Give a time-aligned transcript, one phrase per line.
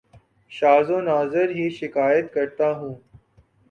[0.51, 2.95] شاز و ناذر ہی شکایت کرتا ہوں